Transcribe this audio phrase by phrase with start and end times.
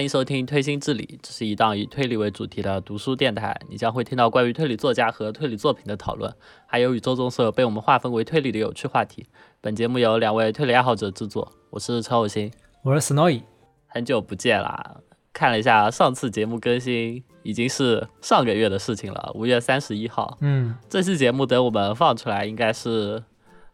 [0.00, 3.54] 欢迎收听《推心置理》，这是一档以推理为主题的读书电台。
[3.68, 6.34] 你将会听到关于推理作家和推理作品的讨论，
[6.66, 9.26] 还有宇宙中所有被我们划分为推理的有趣话题。
[9.60, 12.50] 本节目由两位推理爱好者制作，我是陈有心，
[12.82, 13.42] 我是 Snowy。
[13.88, 14.96] 很久不见啦！
[15.34, 20.38] 看了一下上次节目更新，已经是上个月的事情了，五月三十一号。
[20.40, 23.22] 嗯，这期节目等我们放出来，应该是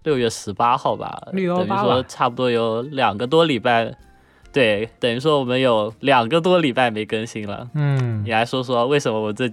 [0.03, 1.29] 六月十八号吧？
[1.33, 3.97] 六幺八等于说差不多有两个多礼拜。
[4.57, 7.69] 对，等于说我们有两个多礼拜没更新了。
[7.75, 9.53] 嗯你，来说说为什么我这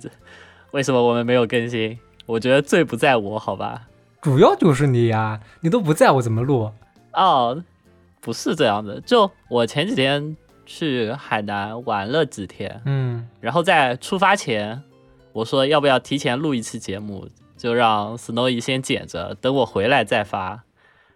[0.71, 1.99] 为什么我们没有更新？
[2.25, 3.81] 我觉得罪不在我，好吧？
[4.21, 6.71] 主要就是你呀，你都不在我怎么录？
[7.11, 7.61] 哦，
[8.21, 14.81] 不是这样的，就我前几天去海南玩了几天，嗯然后在出发前，
[15.33, 20.63] 我说要不要提前录一期节目，就让 Snowy 先剪着，等我回来再发。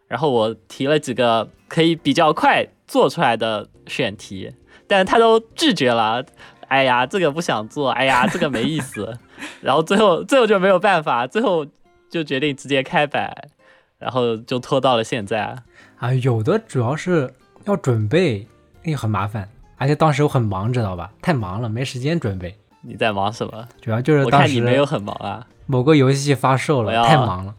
[0.08, 4.54] 然后我提了几个可以比较快做出来的选题，
[4.88, 6.24] 但是他都拒绝了。
[6.68, 9.18] 哎呀，这个不想做，哎呀，这个没意思。
[9.62, 11.66] 然后最后最后就没有办法，最后
[12.10, 13.50] 就决定直接开摆，
[13.98, 15.56] 然后就拖到了现在。
[16.00, 17.34] 啊，有的主要是
[17.66, 18.48] 要准备，
[18.84, 21.12] 那个很麻烦，而且当时我很忙，知道吧？
[21.22, 22.58] 太忙了，没时间准备。
[22.82, 23.68] 你在忙什么？
[23.82, 25.48] 主要就是我当时看你没有很忙啊。
[25.66, 27.56] 某个游戏发售了，太忙了。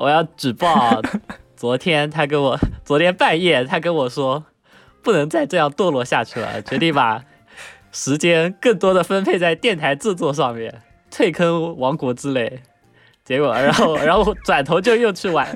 [0.00, 1.02] 我要举报，
[1.54, 4.46] 昨天他跟我，昨天半夜他跟我说，
[5.02, 7.22] 不能再这样堕落下去了，决定把
[7.92, 12.62] 时间更多的分配在电台制作上面，退坑王国之类。
[13.22, 15.46] 结果，然后， 然后转头就又去玩，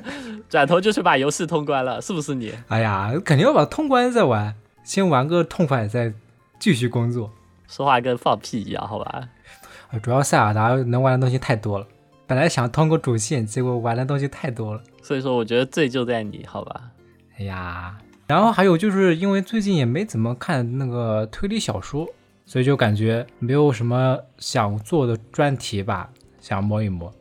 [0.47, 2.53] 转头就去把游戏通关了，是不是你？
[2.67, 6.13] 哎呀，肯定要把通关再玩，先玩个痛快，再
[6.59, 7.31] 继续工作。
[7.67, 9.27] 说话跟放屁一样，好吧？
[9.91, 11.87] 啊，主要塞尔达能玩的东西太多了，
[12.27, 14.81] 本来想通过主线，结果玩的东西太多了。
[15.01, 16.89] 所以说，我觉得罪就在你，好吧？
[17.37, 17.97] 哎呀，
[18.27, 22.07] 然后还有就是因为最近也没怎么看那个推理小说，
[22.45, 26.09] 所以就感觉没有什么想做的专题吧，
[26.39, 27.13] 想摸一摸。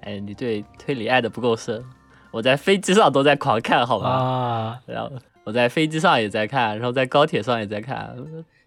[0.00, 1.84] 哎，你对推理爱的不够深，
[2.30, 4.08] 我在飞机上都在狂看，好吧？
[4.08, 5.12] 啊，然后
[5.44, 8.16] 我在飞机上也在看，然后在高铁上也在看，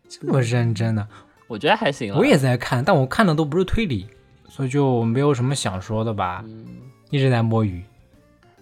[0.08, 1.08] 这么认真的，
[1.48, 2.14] 我觉得还行。
[2.14, 4.08] 我也在看，但我看的都不是推理，
[4.54, 6.66] 所以就没有什么想说的吧，嗯，
[7.10, 7.82] 一直在摸鱼。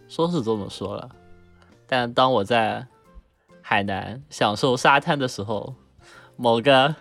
[0.07, 1.09] 说是这么说了，
[1.87, 2.85] 但当我在
[3.63, 5.73] 海南享受沙滩的时候，
[6.35, 6.95] 某个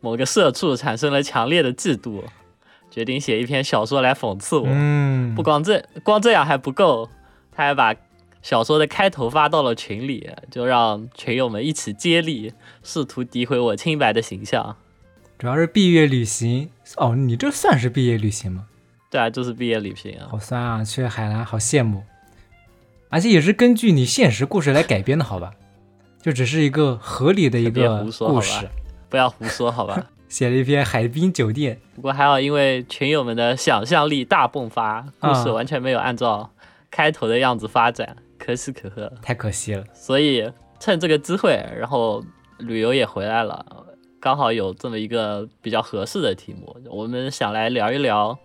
[0.00, 2.24] 某个社畜产生了强烈的嫉妒，
[2.90, 4.64] 决定写一篇小说来讽刺我。
[4.66, 7.10] 嗯，不光这光这样还不够，
[7.52, 7.94] 他还把
[8.40, 14.76] 小说的开头发到了群里，就让群友们一起接力，试图诋毁我清白的形象。
[15.38, 18.66] 主要是毕业旅行哦，你这算是毕业旅行吗？
[19.10, 20.28] 对啊，就是毕业旅行啊。
[20.30, 22.02] 好酸啊，去海南好羡慕，
[23.10, 25.52] 而且也是根据你现实故事来改编的，好吧？
[26.22, 28.68] 就只是一个合理的一个故事，
[29.08, 30.06] 不要胡说好吧。
[30.28, 36.50] 写了一篇海滨酒店，不过还好，因为群友们的想象力大迸发，故事啊完全没有按照
[36.90, 39.12] 开头的样子发展，可喜可贺。
[39.22, 39.84] 太可惜了。
[39.94, 42.24] 所以趁这个机会，然后
[42.58, 43.64] 旅游也回来了，
[44.26, 48.36] 刚好有这么一个比较合适的题目，我们想来聊一聊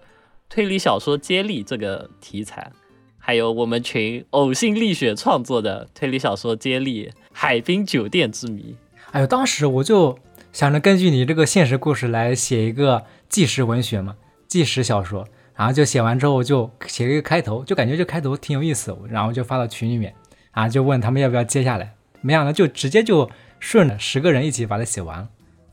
[0.47, 2.71] 推理小说接力这个题材，
[3.17, 8.75] 还有我们群呕心沥血创作的推理小说接力《海滨酒店之谜》。
[9.09, 10.15] 哎呦，当时我就
[10.53, 14.15] 想着根据你这个现实故事来写一个纪实文学嘛，
[14.47, 20.13] 纪实小说，然后就写完之后就写一个开头，就感觉这开头挺有意思，然后就发到群里面，
[20.51, 23.27] 啊，就问他们要不要接下来，没想到就直接就
[23.59, 25.27] 顺着十个人一起把它写完了，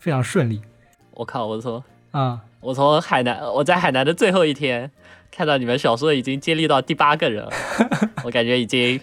[0.09, 0.63] 非常顺利
[1.11, 4.91] 我靠，我从啊、我从海南，我在海南的最后一天
[5.31, 7.53] 看到你们小说已经接力到第八个人了，
[8.25, 8.99] 我感觉已经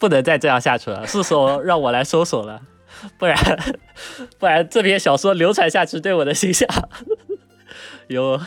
[0.00, 2.60] 不能再这样下去了，是时候让我来收手了，
[3.16, 3.38] 不然
[4.40, 6.68] 不然这篇小说流传下去对我的形象
[8.08, 8.40] 有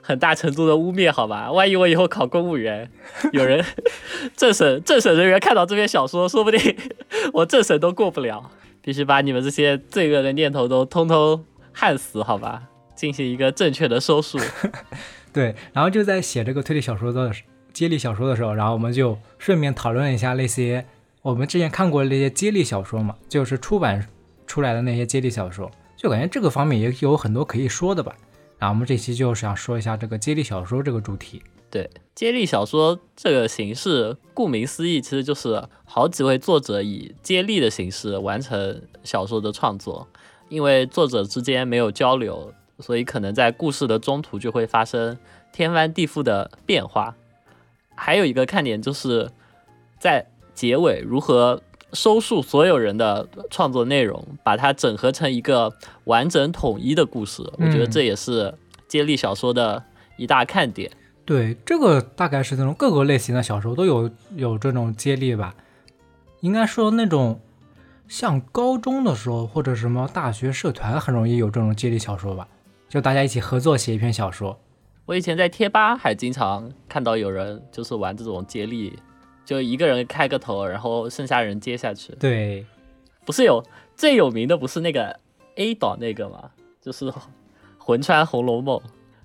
[0.00, 1.50] 很大程度的污蔑，好吧？
[1.50, 2.88] 万一我以后考公务员，
[3.32, 3.64] 有人
[4.36, 6.76] 政审政审人员看到这篇小说，说不定
[7.34, 8.52] 我政审都过不了，
[8.86, 12.62] 必须把你们这些罪恶的念头都通通焊死，好吧？
[12.94, 14.38] 进行一个正确的收束。
[15.34, 17.32] 对，然后就在写这个推理小说的
[17.72, 20.86] 接力小说的时候，然后我们就顺便讨论一下那些
[21.22, 24.06] 我们之前看过的那些接力小说嘛，就是出版
[24.46, 28.14] 出来的那些接力小说，就感觉这个方面也有很多可以说的吧。
[28.56, 31.42] 然后我们这期就想说一下这个接力小说这个主题。
[31.70, 40.06] 对，接力小说这个形式，顾名思义，其实就是好几位作者以接力的形式完成小说的创作。
[40.48, 45.18] 因为作者之间没有交流，所以可能在故事的中途就会发生
[45.52, 47.16] 天翻地覆的变化。
[47.96, 49.28] 还有一个看点就是
[49.98, 50.24] 在
[50.54, 51.60] 结尾如何
[51.92, 55.74] 收束所有人的创作内容，把它整合成一个
[56.04, 57.42] 完整统一的故事。
[57.58, 58.54] 我觉得嗯这也是
[58.86, 59.82] 接力小说的
[60.16, 60.88] 一大看点。
[61.26, 65.54] 对，这个大概是那种各个类型的小说都有有这种接力吧。
[66.40, 67.40] 应该说那种
[68.06, 72.46] 像高中的时候或者什么大学社团很容易有这种接力小说吧，
[72.88, 74.56] 就大家一起合作写一篇小说。
[75.04, 78.96] 我以前在贴吧还经常看到有人就是玩这种接力，
[79.44, 82.12] 就一个人开个头，然后剩下人接下去。
[82.20, 82.64] 对，
[83.24, 83.64] 不是有
[83.96, 85.18] 最有名的不是那个
[85.56, 86.50] A 岛那个吗？
[86.80, 87.12] 就是
[87.78, 88.78] 魂穿《红楼梦》，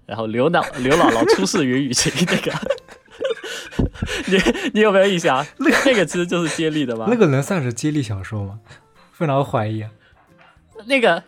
[0.05, 2.51] 然后刘姥 刘姥姥出世云雨晴那个，
[4.27, 4.37] 你
[4.73, 5.45] 你有没有印象？
[5.57, 7.05] 那个那个其实就是接力的吧？
[7.09, 8.59] 那个能算是接力小说吗？
[9.13, 9.89] 非常怀疑啊。
[10.87, 11.23] 那个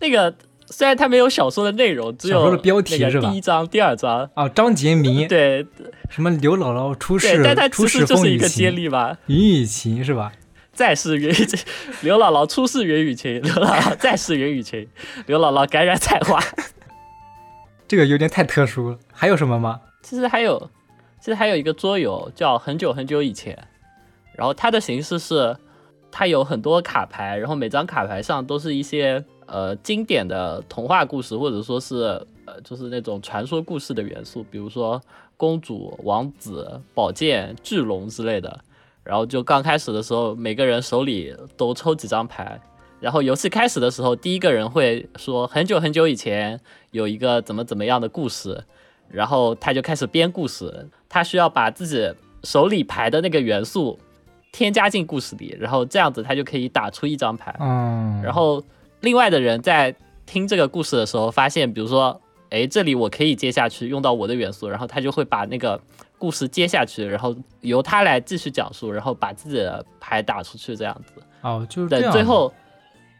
[0.00, 0.34] 那个
[0.66, 5.66] 虽然它没有小说的内容，只有小说的标题是吧第一章、第二章，啊，张杰明，对
[6.10, 9.16] 什么刘姥姥出对，世但它其实就是一个接，力吧。
[9.26, 10.32] 云雨情是吧？
[10.74, 11.58] 再世云雨情，
[12.02, 14.86] 刘姥姥出世云雨情，刘姥姥再世云雨情，
[15.26, 16.38] 刘姥姥感染彩花。
[17.92, 18.98] 这个有点太特殊了。
[19.12, 19.78] 还有什么吗？
[20.02, 20.58] 其实还有，
[21.20, 23.54] 其实还有一个桌游叫《很久很久以前》，
[24.34, 25.54] 然后它的形式是，
[26.10, 31.96] 它有很多卡牌，然后每张卡牌上都是一些呃经典的童话故事，或者说是
[32.46, 34.98] 呃就是那种传说故事的元素，比如说
[35.36, 38.58] 公主、王子、宝剑、巨龙之类的。
[39.04, 42.58] 然后就刚开始的时候，每个人手里都抽几张牌。
[43.02, 46.60] 然后游戏开始的时候，第一个人会说很久很久以前
[46.92, 48.62] 有一个怎么怎么样的故事，
[49.08, 52.14] 然后他就开始编故事，他需要把自己
[52.44, 53.98] 手里牌的那个元素
[54.52, 57.52] 添加进故事里，然后这样子他就可以打出一张牌。
[57.58, 58.62] 嗯，然后
[59.00, 59.92] 另外的人在
[60.24, 62.20] 听这个故事的时候，发现比如说，
[62.50, 65.80] 哎，这里我可以接下去用到我的元素，然后他就会把那个
[66.18, 71.20] 故事接下去，然后由他来继续讲述，然后把自己的牌打出去，这样子。
[71.40, 72.12] 哦，就是这等样。
[72.12, 72.54] 最后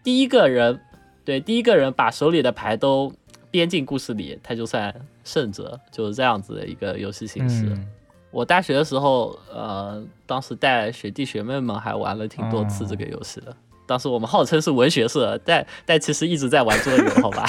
[0.03, 0.81] 第一个人，
[1.25, 3.13] 对第一个人把手里的牌都
[3.51, 4.95] 编进故事里，他就算
[5.25, 7.67] 胜者，就是这样子的一个游戏形式。
[7.67, 7.87] 嗯，
[8.31, 13.55] 我大学的时候，呃，当时带学弟学妹们还玩了挺多次这个游戏的。
[13.87, 17.45] 当时我们号称是文学社，但但其实一直在玩桌游， 好吧？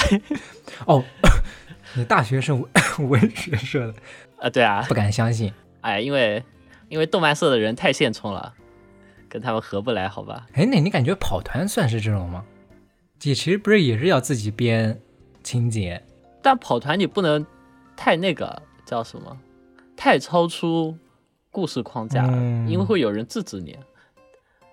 [0.86, 1.02] 哦，
[1.94, 2.64] 你大学是文
[3.08, 3.94] 文学社的，
[4.38, 5.52] 啊，对啊，不敢相信。
[5.80, 6.42] 哎，因为
[6.88, 8.52] 因为动漫社的人太现充了，
[9.34, 10.46] 跟他们合不来，好吧？
[10.52, 12.44] 哎，那你感觉跑团算是这种吗？
[13.20, 15.02] 你其实不是也是要自己编
[15.42, 16.00] 情节？
[16.40, 17.44] 但跑团你不能
[17.96, 19.36] 太那个叫什么，
[19.96, 20.96] 太超出
[21.50, 23.76] 故事框架了，嗯因为会有人制止你。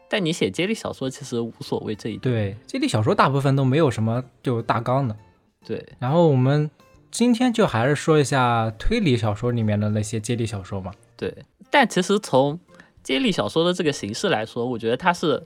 [0.08, 2.22] 但你写接力小说其实无所谓这一点。
[2.22, 5.18] 对，接力小说大部分都没有什么就大纲的。
[5.66, 6.70] 对，然后我们
[7.10, 10.92] 今天就还是说一下推理小说里面的那些接力小说嘛。
[11.18, 11.36] 对，
[11.72, 12.60] 但其实从
[13.04, 15.44] 接力小说的这个形式来说，我觉得它是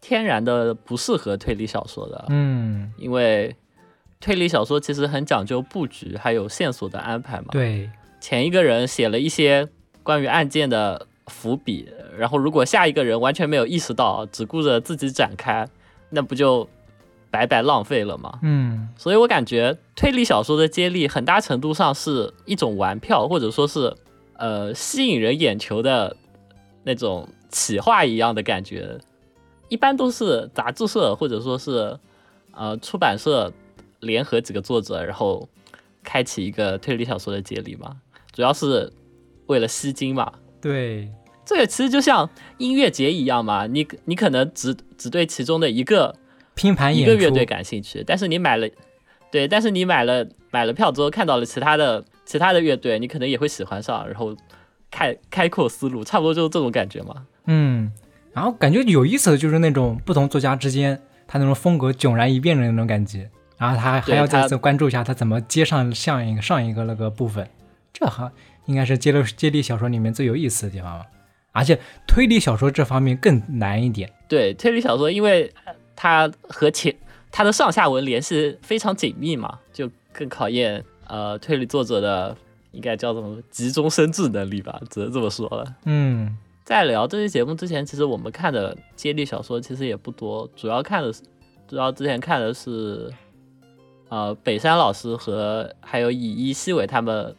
[0.00, 3.54] 天然的不适合推理小说的，嗯，因为
[4.20, 7.46] 推理小说其实很讲究布局还有线索的安排嘛。
[7.50, 7.90] 对，
[8.20, 9.68] 前一个人写了一些
[10.02, 15.68] 关于案件的伏笔，然后如果下一个人完全没有意识到，只顾着自己展开，
[16.10, 16.68] 那不就
[17.30, 18.38] 白白浪费了吗？
[18.42, 23.94] 嗯，所以我感觉推理小说的接力很大程度上是一种玩票，或者说是
[24.38, 26.16] 呃吸引人眼球的
[26.84, 28.96] 那种企划一样的感觉。
[29.68, 31.98] 一般都是杂志社或者说是
[32.52, 33.52] 呃出版社
[34.00, 35.48] 联合几个作者，然后
[36.02, 37.96] 开启一个推理小说的接力嘛，
[38.32, 38.92] 主要是
[39.46, 40.32] 为了吸金嘛。
[40.60, 41.10] 对，
[41.44, 46.14] 这个其实就像音乐节一样嘛，你你可能只只对其中的一个
[46.54, 46.94] 拼盘。
[46.96, 48.68] 一个乐队感兴趣，但是你买了，
[49.32, 54.36] 对，但是你买了买了票之后，看到了其他的其他的乐队，你可能也会喜欢上，然后
[54.94, 57.26] 开开阔思路，差不多就是这种感觉嘛。
[57.46, 57.90] 嗯，
[58.32, 67.48] 然后感觉有意思的就是那种不同作家之间他那种风格迥然一变的那种感觉，然后他还还要再次关注一下他怎么接上上一个上一个那个部分，
[67.92, 68.30] 这哈
[68.66, 71.04] 应该是接力接力小说里面最有意思的地方吧。
[71.50, 74.08] 而且推理小说这方面更难一点。
[74.28, 75.52] 对，推理小说，因为
[75.96, 76.94] 它和前
[77.32, 82.36] 它的上下文联系非常紧密嘛，就更考验呃推理作者的
[82.74, 85.76] 应该叫什么急中生智能力吧，只能这么说了。
[85.84, 91.22] 嗯，在聊这期节目之前，其实我们看的接力小说其实也不多，主要看的是，
[91.66, 93.10] 主要之前看的是，
[94.08, 97.34] 呃，北山老师和还有以一西尾他们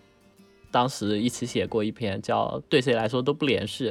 [0.72, 3.90] 当时一起写过一篇叫《对谁来说都不连续》。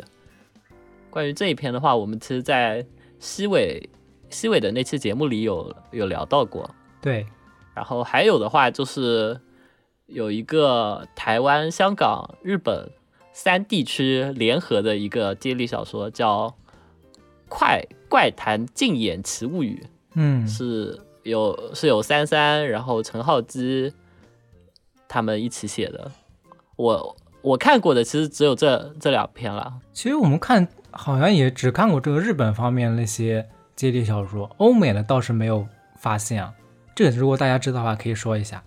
[1.11, 2.85] 关于这一篇的话，我们其实，在
[3.21, 3.89] 西尾
[4.31, 6.69] 西尾的那期节目里有有聊到过。
[7.01, 7.25] 对，
[7.73, 9.41] 然后还有的话就是
[10.07, 12.91] 有一个台湾、香港、日本
[13.33, 16.49] 三地区联合的一个接力小说，叫
[17.49, 19.83] 《快怪谈竞演奇物语》，
[20.15, 23.93] 嗯，是有是有三三，然后陈浩基
[25.09, 26.13] 他们一起写的。
[26.77, 29.81] 我我看过的其实只有这这两篇了。
[29.93, 36.53] 其实我们看好像也只看过这个日本方面那些接力小说，欧美的倒是没有发现啊。
[36.95, 38.63] 这个如果大家知道的话，可以说一下。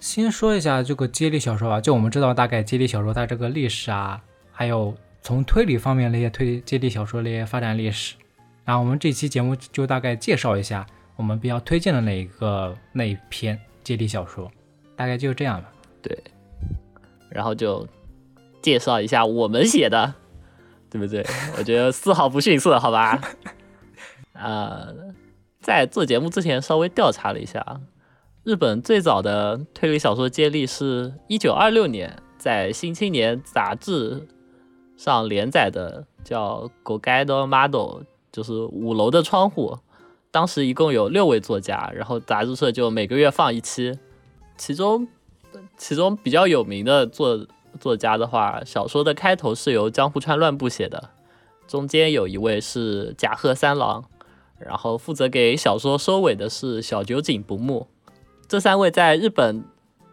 [0.00, 8.16] 先说一下这个接力小说吧，就我们知道大概接力小说它这个历史啊，还有从推理方面那些推接力小说那些发展历史。
[8.64, 14.50] 然后我们这期节目就大概介绍一下我们比较推荐的那一个那一篇接力小说，
[14.96, 15.70] 大概就这样吧。
[16.00, 16.16] 对，
[17.28, 17.86] 然后就
[18.62, 20.14] 介绍一下我们写的，
[20.88, 21.24] 对不对？
[21.58, 23.20] 我觉得丝毫不逊色，好吧？
[24.32, 24.94] 呃，
[25.60, 27.80] 在做节目之前稍微调查了一下。
[28.42, 34.26] 日本最早的推理小说接力是一九二六年在《新青年》杂志
[34.96, 38.00] 上连载的，叫《Go Gado Model》，
[38.32, 39.76] 就是五楼的窗户。
[40.30, 43.98] 当时一共有六位作家，然后杂志社就每个月放一期。
[44.56, 45.06] 其中，
[45.76, 47.46] 其中比较有名的作
[47.78, 51.10] 作家的话，小说的开头是由江户川乱步写的，
[51.66, 54.06] 中间有一位是甲贺三郎，
[54.58, 57.86] 然后负责给小说收尾的是小酒井不木。
[58.50, 59.62] 这三位在日本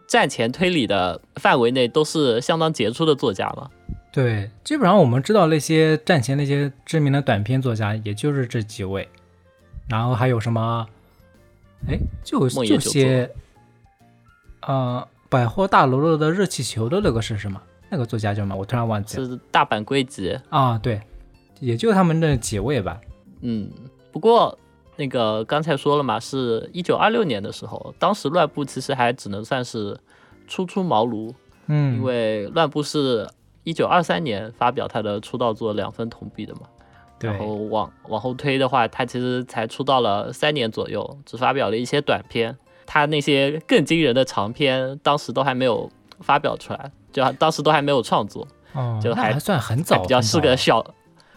[0.06, 3.68] 战前推理的范围内都是相当杰出的作家了。
[4.12, 9.08] 对，基本上我们知道那些战前那些知名的短篇作家，也就是这几位。
[9.88, 10.86] 然后还有什么？
[11.88, 13.28] 哎，就就些，
[14.62, 17.60] 呃，百货大楼楼的热气球的那个是什么？
[17.90, 18.54] 那个作家叫什么？
[18.54, 19.26] 我突然忘记了。
[19.26, 21.00] 是大阪归吉啊，对，
[21.58, 23.00] 也就他们那几位吧。
[23.40, 23.68] 嗯，
[24.12, 24.56] 不过。
[24.98, 29.96] 那个刚才说了嘛，是一九二六年的时候，当时乱步其实还只能算是
[30.48, 31.32] 初出茅庐，
[31.68, 33.24] 嗯，因为乱步是
[33.62, 36.62] 一九二三年发表他的出道作《两分铜币》的嘛，
[37.20, 45.88] 然后往往后推的话，他其实才出道了三年左右，只发表了一些短篇，他那些更惊人的长篇，当时都还没有
[46.18, 50.84] 发表出来，就当时都还没有创作，哦，就还算很早，比较是个小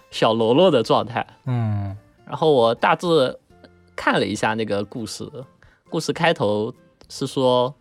[0.10, 3.38] 小喽啰的状态，嗯，然后我大致。
[4.04, 5.30] 看了一下那个故事，
[5.88, 6.74] 故事开头
[7.08, 7.76] 是说，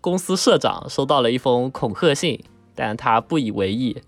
[0.00, 2.42] 公司社长收到了一封恐吓信，
[2.74, 4.00] 但他不以为意，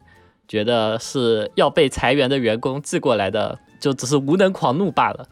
[0.49, 5.29] 觉得是要被裁员的员工寄过来的，就只是无能狂怒罢了。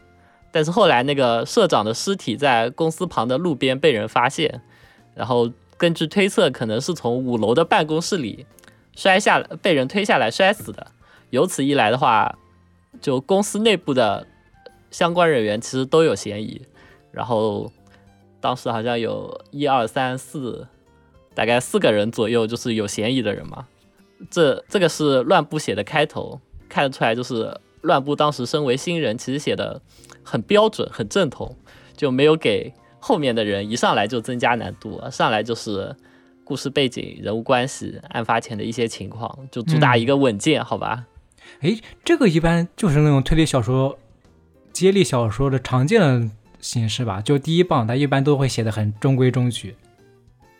[0.51, 4.61] 但是后来那个社长的尸体在公司旁的路边被人发现，
[5.15, 8.45] 然后根据推测，可能是从五楼的办公室里
[8.95, 10.85] 摔下来，被人推下来摔死的。
[11.31, 12.37] 由此一来的话，
[13.01, 14.27] 就公司内部的。
[14.97, 16.59] 相关人员其实都有嫌疑，
[17.11, 17.71] 然后
[18.41, 20.67] 当时好像有一二三四，
[21.35, 23.67] 大概四个人左右就是有嫌疑的人嘛。
[24.31, 29.79] 这这个是乱步写的开头，看得出来就是乱步当时身为新人，其实写的
[30.23, 31.55] 很标准、很正统，
[31.95, 35.95] 就没有给后面的人一上来就增加难度，上来就是
[36.43, 41.05] 故事背景、人物关系、案发前的一些情况，就主打一个稳健，好吧？
[41.61, 43.95] 诶，这个一般就是那种推理小说。
[44.77, 46.29] 接力小说的常见的
[46.59, 49.75] 形式吧，就第一棒，它一般都会写的很中规中矩，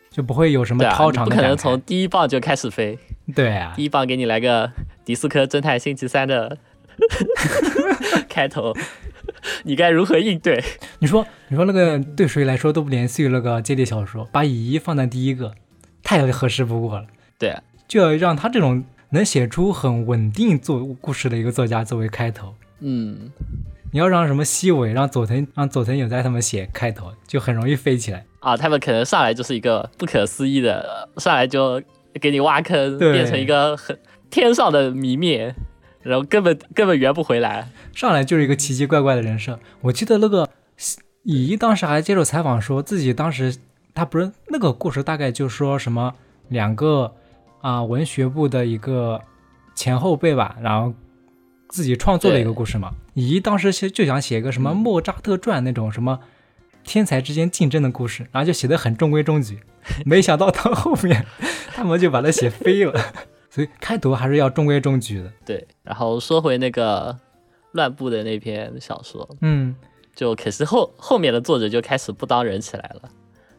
[0.09, 1.29] 就不会有什么超长的。
[1.29, 2.97] 不可能从第一棒就开始飞。
[3.35, 4.71] 对啊，第一棒给你来个
[5.05, 6.57] 迪斯科侦探星期三的
[8.27, 8.73] 开头，
[9.65, 10.63] 你该如何应对？
[10.97, 15.53] 你说，你说那个对谁来说都不连续那个接力小说，把乙一放在第一个，
[16.01, 17.05] 太合适不过了。
[17.37, 17.55] 对，
[17.87, 22.55] 就要让他这种能写出很稳定做故事的一个作家作为开头。
[22.79, 23.31] 嗯。
[23.91, 28.57] 你要让什么西尾，让佐藤，让佐藤有在他们写开头，就很容易飞起来啊！
[28.57, 31.81] 他们可能上来就是一个不可思议的，上来就
[32.19, 33.97] 给你挖坑，变成一个很
[34.29, 35.55] 天上的谜面，
[36.01, 39.57] 然后根本根本圆不回来，上来就是一个奇奇怪怪的人设。
[39.79, 40.49] 我记得那个
[41.23, 43.55] 乙一当时还接受采访，说自己当时
[43.93, 46.13] 他不是那个故事，大概就说什么
[46.49, 47.13] 两个
[47.61, 49.21] 啊文学部的一个
[49.73, 50.93] 前后辈吧，然后。
[51.77, 56.19] 自己创作的一个故事嘛，咦，当时就就想写一个什么莫扎特传那种什么
[56.83, 59.59] 天才之间竞争的故事，然后就写的很中规中矩，
[60.03, 61.23] 没想到到后面
[61.75, 62.99] 他们就把它写飞了，
[63.51, 65.31] 所以开头还是要中规中矩的。
[65.45, 67.15] 对，然后说回那个
[67.73, 69.75] 乱步的那篇小说，嗯，
[70.15, 73.09] 就可是后后面的作者就开始不当人起来了。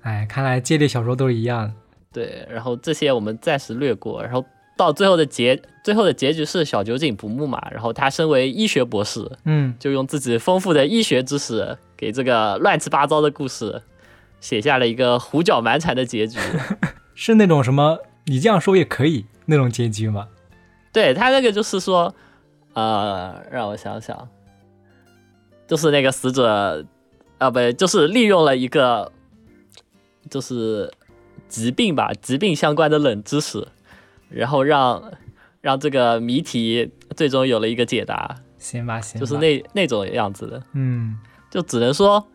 [0.01, 1.73] 哎，看来接力小说都是一样。
[2.13, 4.45] 对，然后这些我们暂时略过，然后。
[4.79, 13.83] 到最后的结，最后的结局是小酒井不睦嘛，然后他身为医学博士，嗯，就用自己丰富的医学知识，给这个乱七八糟的故事
[14.41, 16.39] 写下了一个胡搅蛮缠的结局，
[17.15, 20.29] 是那种什么你这样说也可以那种结局吗？
[20.93, 22.15] 对他那个就是说，
[22.75, 24.29] 呃，让我想想，
[25.67, 26.87] 就是那个死者，
[27.39, 29.11] 啊不，就是利用了一个
[30.31, 30.91] 就是
[31.49, 33.67] 疾病吧，疾病相关的冷知识，
[34.29, 35.03] 然后让
[35.61, 41.19] 让这个谜题最终有了一个解答，行吧，行吧，就是那那种样子的，嗯。
[41.51, 42.29] 就只能说，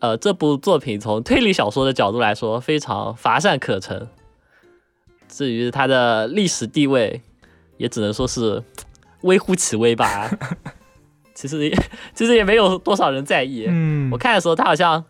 [0.00, 4.08] 呃，这部作品从推理小说的角度来说非常乏善可陈，
[5.28, 7.22] 至于它的历史地位，
[7.76, 8.64] 也只能说是
[9.20, 10.28] 微乎其微吧。
[11.34, 11.78] 其实也
[12.14, 13.66] 其实也没有多少人在意。
[13.68, 14.10] 嗯。
[14.10, 15.04] 我看的时候，它好像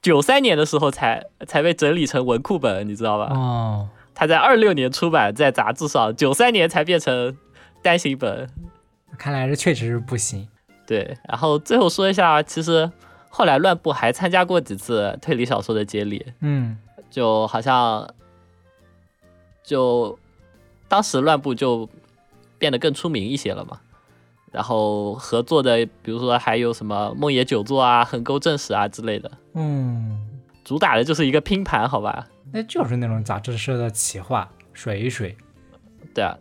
[0.00, 3.34] 九三年的时候才才被整理成文库本，你知道吧？
[3.34, 7.36] 哦，它在二六年出版在杂志上，九三年才变成
[7.82, 8.48] 单行本。
[9.18, 10.48] 看来这确实是不行。
[10.86, 12.90] 对，然后最后说一下，其实
[13.28, 16.76] 后来乱步还参加过几次推理小说的接力，嗯
[17.10, 18.08] 就好像
[19.62, 20.18] 就
[20.88, 21.88] 当时乱步就
[22.58, 23.80] 变得更出名一些了嘛。
[24.52, 30.20] 然后合作的，比如说还有什么梦野久作啊、横沟正史啊之类的，嗯，
[30.64, 32.26] 主打的就是一个拼盘，好吧？
[32.52, 35.36] 那就是那种杂志社的企划，水一水
[36.14, 36.36] 对啊，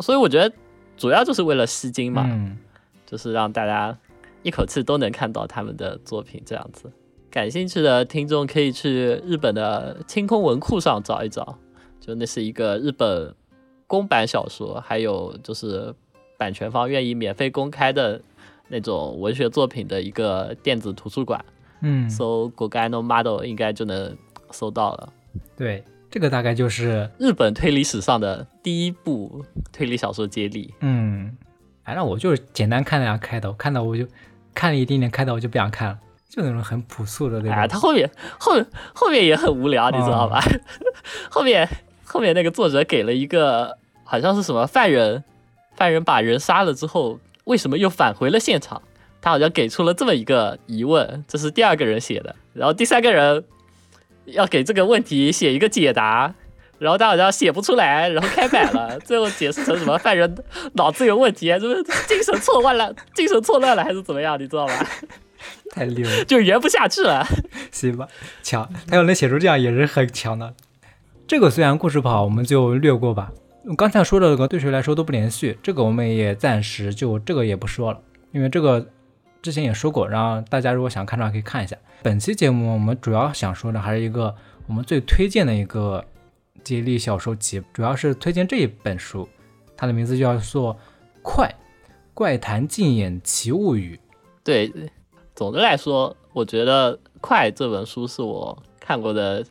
[0.00, 0.54] 所以我觉得
[0.96, 2.58] 主要就是为了吸睛嘛，嗯
[3.04, 3.96] 就是让大家
[4.42, 6.90] 一口气都能看到他们的作品这样子。
[7.30, 8.90] 感兴趣的听众可以去
[9.24, 11.58] 日本的清空文库上找一找，
[12.00, 13.34] 就那是一个日本
[13.86, 15.94] 公版小说，还有就是
[16.38, 18.20] 版权方愿意免费公开的
[18.68, 21.44] 那种文学作品的一个电子图书馆，
[21.82, 24.16] 嗯，搜 Gogano Model 应该就能
[24.50, 25.12] 搜到了。
[25.56, 31.36] 对，这个大概就是日本推理史上的第一部推理小说接力，嗯，
[31.84, 34.06] 反正我就是简单看了下开头，看到我就
[34.54, 37.52] 看了一点点开头，我就不想看了，就那种很朴素的那种。
[37.52, 38.54] 哎，他后面后
[38.94, 40.40] 后面也很无聊，你知道吧？
[41.30, 41.68] 后面
[42.04, 45.22] 后面那个作者给了一个好像是什么犯人，
[45.74, 48.80] 犯人把人杀了之后，为什么又返回了现场？
[49.20, 53.42] 他好像给出了这么一个疑问，这是第二个人写的，然后第三个人
[54.26, 56.34] 要给这个问题写一个解答。
[56.78, 60.36] 然后他好像写不出来，然后开摆了， 最后解释成什么犯人
[60.74, 64.86] 脑子有问题，就是精神错乱了， 精神错乱了还是怎么样，你知道吧？
[65.70, 67.26] 太溜了，就圆不下去了。
[67.72, 68.06] 行吧，
[68.42, 70.52] 强，他要能写出这样也是很强的。
[71.26, 73.32] 这个虽然故事不好，我们就略过吧。
[73.78, 77.98] 刚才说的这个对谁来说都不连续，这个我们也暂时就这个也不说了，
[78.32, 78.86] 因为这个
[79.46, 81.76] 之前也说过，然后大家如果想看的话可以看一下。
[82.02, 84.34] 本期节目我们主要想说的还是一个
[84.66, 86.04] 我们最推荐的一个
[86.64, 89.28] 接力小说集，主要是推荐这一本书，
[89.76, 90.74] 它的名字叫做
[91.22, 91.54] 《快
[92.12, 94.00] 怪谈禁演奇物语》。
[94.42, 94.72] 对，
[95.36, 99.46] 总的来说，我觉得《快》这本书是我看过的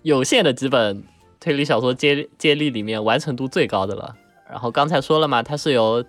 [0.00, 1.04] 有限的几本
[1.38, 4.16] 推理小说接接力里面完成度最高的了。
[4.48, 6.02] 然后刚才说了嘛，它是由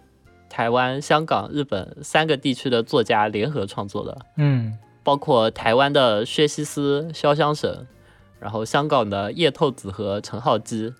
[0.49, 7.88] 台湾、香港、日本三个地区的作家联合创作的，嗯包括台湾的薛西斯、潇湘神，
[8.39, 10.93] 然后香港的叶透子和陈浩基，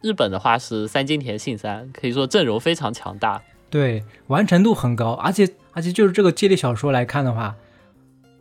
[0.00, 3.42] 日本的话是三津田信三，可以说阵容非常强大。
[3.68, 7.56] 对，完成度很高，而且而且就是这个接力小说来看的话，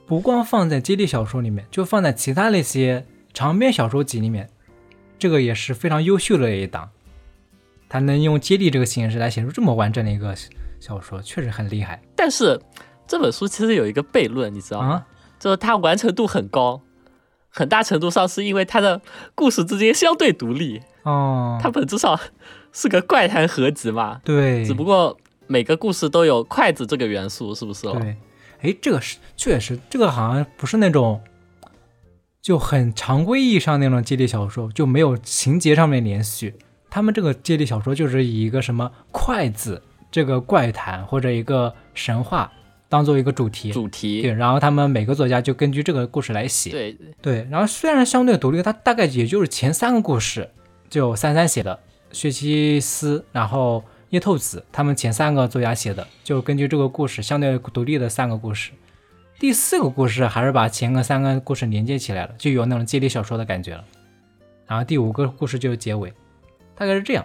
[0.05, 4.49] 不光放在接力小说里面，就放在其他那些长篇小说集里面，
[5.19, 6.89] 这个也是非常优秀的一档。
[7.89, 10.34] 他能用接力这个形式来写出这么完整的一个
[10.80, 12.62] 小说，确实很厉害但是
[13.08, 14.88] 这本书其实有一个悖论，你知道吗？
[14.88, 15.06] 啊！
[15.39, 16.82] 就是它完成度很高，
[17.49, 19.02] 很大程度上是因为它的
[19.34, 22.19] 故事之间相对独立，哦，它本质上
[22.71, 27.91] 是个怪谈合集嘛，对，只不过每个故事都有筷子这个元素，是不是？
[27.93, 28.17] 对，
[28.62, 31.21] 哎，这个是确实，这个好像不是那种
[32.41, 36.54] 就很常规意义上那种接力小说，就没有情节上面连续。
[36.89, 42.52] 他们这个接力小说就是以一个什么筷子这个怪谈或者一个神话
[42.88, 44.21] 当做一个主题，主题。
[44.21, 46.97] 对，然后他们每个作家就根据这个故事来写，对。
[47.21, 50.49] 对，然后虽然相对独立，它大概也就是前三个故事
[50.89, 51.80] 就三三写的，
[52.12, 58.71] 薛西斯，然后叶透子他们前三个作家写的，就根据这个故事相对独立的三个故事。
[59.38, 63.86] 第四个故事还是把前个三个故事连接起来了，就有那种接力小说的感觉了。
[64.65, 66.12] 然后第五个故事就是结尾，
[66.80, 67.24] 大概是这样，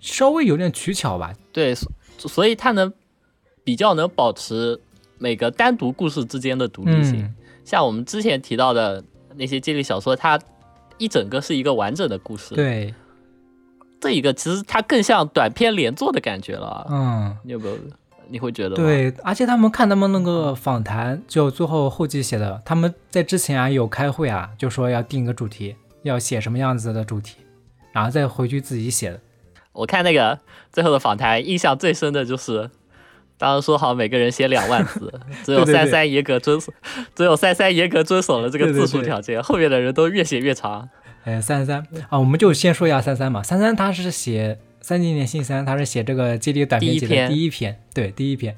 [0.00, 1.32] 稍微有点取巧吧。
[1.52, 1.88] 对，所
[2.28, 2.92] 所以它能
[3.64, 4.78] 比较能保持
[5.16, 7.22] 每个单独故事之间的独立性。
[7.22, 9.02] 嗯，像我们之前提到的
[9.36, 10.38] 那些接力小说，它
[10.98, 12.92] 一整个是一个完整的故事，对，
[14.00, 16.86] 这一个其实它更像短篇连作的感觉了。
[16.90, 17.36] 嗯。
[17.44, 17.78] 你有没有？
[18.32, 18.76] 你会觉得？
[18.76, 25.74] 对，而且他们看他们那个访谈，就最后后记写的，他们在之前啊有开会啊，就说要定一个主题，
[26.04, 27.38] 要写什么样子的主题，
[28.00, 29.20] 然后再回去自己写的。
[29.72, 30.38] 我看那个
[30.72, 32.70] 最后的访谈，印象最深的就是
[33.36, 35.12] 当时说好每个人写两万字，
[35.44, 36.72] 只有三三严格遵守，
[37.14, 40.88] 只有三三严格遵守了这个字数对条件，后面的人都越写越长。
[41.24, 43.42] 哎，三三啊，我们就先说一下三三嘛。
[43.42, 48.56] 三三他是写三今年新三，他是写这个接力短篇集的第一篇第一篇，对，第一篇。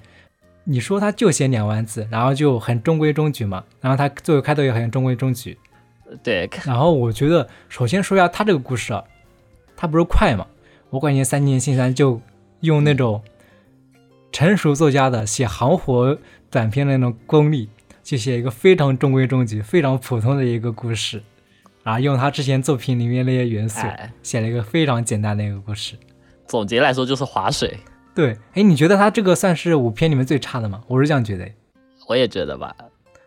[0.65, 5.59] 你说他就写两万字，然后就很中规中矩嘛，然后他最后开头也很中规中矩。
[6.23, 9.03] 对，然后我觉得，首先说一下他这个故事啊，
[9.77, 10.47] 他不是快吗，
[10.91, 12.21] 我感觉三年新三就
[12.61, 13.23] 用那种
[14.31, 16.17] 成熟作家的写行活
[16.51, 17.69] 短篇的那种功力，
[18.03, 21.23] 去写一个非常中规中矩、非常普通的一个故事，
[21.83, 25.97] 然后用他之前作品里面那些元素，哎，写了一个非常简单的一个故事。
[26.47, 27.79] 总结来说就是划水，
[28.15, 30.83] 对，哎，你觉得他这个算是五篇里面最差的吗？
[30.87, 31.51] 我是这样觉得，
[32.07, 32.75] 我也觉得吧。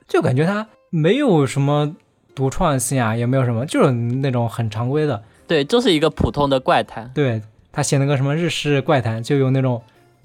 [0.08, 1.96] 就感觉他没有什么
[2.36, 5.24] 独创性啊，也没有什么，就是那种很常规的。
[5.48, 7.12] 对，就是一个普通的怪谈。
[7.14, 9.82] 对他写那个什么日式怪谈，就有那种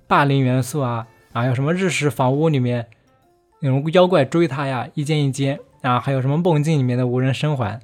[0.07, 2.87] 霸凌元素啊，啊有什么日式房屋里面
[3.61, 7.81] 那种妖怪追他呀，一间一间，啊还有什么梦境里面的无人生还，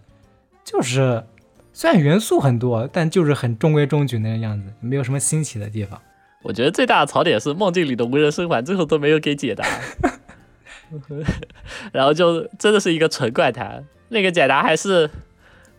[0.65, 1.25] 就是
[1.73, 6.01] 虽然元素很多，但就是很中规中矩那个样子，没有什么新奇的地方。
[6.43, 9.67] 我觉得最大的槽点是梦境里的无人生还，最后都没有给解答
[11.93, 13.85] 然后就真的是一个纯怪谈。
[14.09, 15.11] 那个解答还是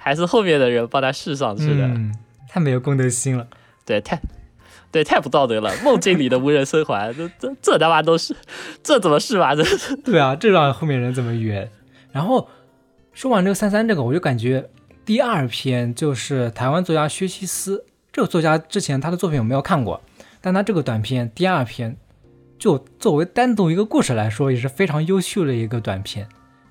[0.07, 2.15] 还是后面的人帮他试上去的，嗯，
[2.47, 3.45] 太没有公德心了。
[3.85, 4.17] 对，太
[4.89, 5.69] 对太不道德了。
[5.83, 8.33] 梦境里的无人生还， 这这这他妈都是，
[8.81, 9.53] 这怎么是吧？
[9.53, 9.63] 这
[9.97, 11.69] 对啊，这让后面人怎么圆？
[12.13, 12.47] 然后
[13.11, 14.69] 说完这个三三这个，我就感觉
[15.03, 20.01] 第二篇就是台湾作家薛西斯这个作家之前他的作品我没有看过，
[20.39, 21.97] 但他这个短篇第二篇
[22.57, 26.25] 就作为单独一个故事来说也是非常优秀的一个短片，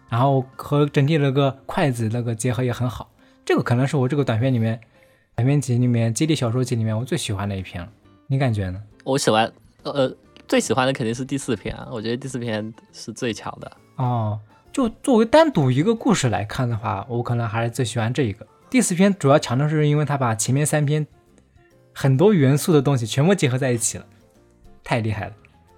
[0.09, 3.11] 然后和整体那个筷子那个结合也很好。
[3.47, 4.79] 这个可能是我这个短篇里面
[5.37, 7.89] 短篇集里面接力小说集里面我最喜欢的一篇了，
[8.27, 8.83] 你感觉呢？
[9.05, 9.51] 我喜欢，
[9.85, 10.13] 呃，
[10.49, 13.77] 最喜欢的肯定是第四篇啊，我觉得第四篇是最强的。
[13.95, 14.37] 哦，
[14.73, 18.45] 就作为单独一个故事来看的话，我可能还是最喜欢这一个。
[18.69, 21.07] 第四篇主要强调是因为它把前面三篇
[21.93, 24.05] 很多元素的东西全部结合在一起了，
[24.83, 25.33] 太厉害了。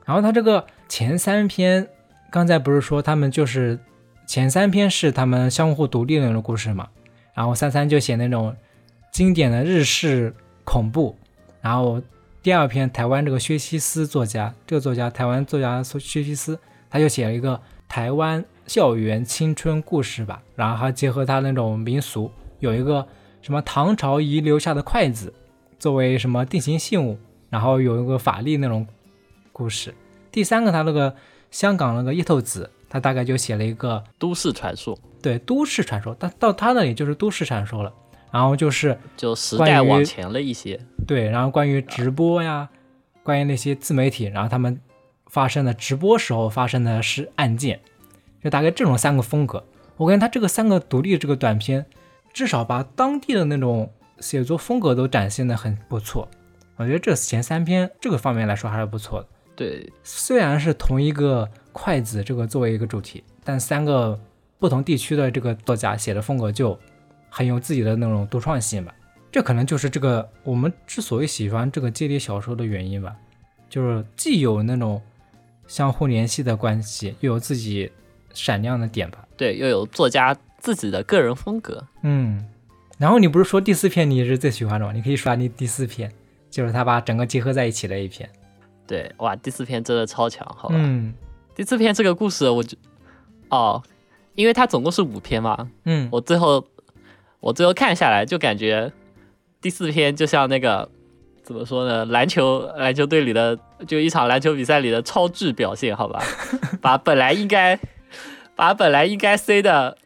[0.06, 1.86] 然后它这个前三篇，
[2.30, 3.78] 刚才不是说他们就是
[4.26, 6.88] 前三篇是他们相互独立的那种故事嘛？
[7.38, 8.52] 然后三三就写那种
[9.12, 11.16] 经典的日式恐怖，
[11.60, 12.02] 然后
[12.42, 16.58] 第二篇台湾这个薛西斯作家，这个作家台湾作家薛西斯，
[16.90, 23.06] 他就写了一个台湾校园青春故事吧，然后还结合他那种民俗，有一个
[23.40, 25.32] 什么唐朝遗留下的筷子
[25.78, 27.16] 作为什么定情信物，
[27.50, 28.84] 然后有一个法力那种
[29.52, 29.94] 故事。
[30.32, 31.14] 第三个他那个
[31.52, 37.92] 香港那个叶透子，他大概就写了一个都市传说，对都市传说，但到他那里就是都市传说了，
[38.30, 40.80] 然后就是就时代往前了一些。
[41.06, 42.68] 对，然后关于直播呀，
[43.22, 44.80] 关于那些自媒体，然后他们
[45.26, 47.80] 发生的直播时候发生的是案件，
[48.42, 49.64] 就大概这种三个风格。
[49.96, 51.84] 我感觉他这个三个独立这个短片，
[52.32, 56.28] 至少把当地的那种写作风格都展现的很不错。
[56.76, 59.28] 我觉得这前三篇这个方面来说还是不错的。
[59.56, 64.16] 对，虽然是同一个筷子这个作为一个主题，但三个
[64.58, 66.78] 不同地区的这个作家写的风格就
[67.28, 68.94] 很有自己的那种独创性吧。
[69.30, 73.14] 这可能就是这个我们之所以喜欢这个接力小说的原因吧，
[73.68, 75.00] 就是既有那种
[75.66, 77.90] 相互联系的关系，又有自己
[78.32, 79.26] 闪亮的点吧。
[79.36, 81.86] 对，又有作家自己的个人风格。
[82.02, 82.42] 嗯，
[82.96, 84.92] 然后你不是说第四篇你是最喜欢的吗？
[84.92, 86.10] 你可以说你第四篇，
[86.50, 88.28] 就是他把整个结合在一起的一篇。
[88.86, 90.74] 对，哇，第四篇真的超强，好吧？
[90.78, 91.12] 嗯
[91.54, 92.78] 第四篇这个故事，我就
[93.50, 93.82] 哦，
[94.38, 96.64] 因为它总共是五篇嘛，嗯，我最后
[97.40, 98.92] 我最后看下来就感觉
[99.60, 100.88] 第四篇就像那个
[101.42, 106.22] 怎么说呢，篮球篮球队里的就一场篮球比赛里的超智表现，好吧，
[106.80, 107.76] 把本来应该
[108.54, 109.98] 把本来应该 C 的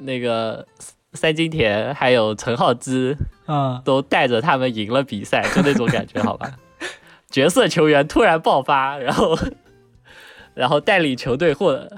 [0.00, 0.66] 那个
[1.12, 6.56] 三金田还有陈浩之啊、都带着他们赢了比赛，就那种感觉，好吧？
[7.30, 9.38] 角色球员突然爆发，然后
[10.54, 11.88] 然后带领球队获